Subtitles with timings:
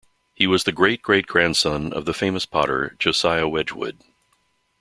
[0.33, 3.99] He was the great-great-grandson of the famous potter Josiah Wedgwood.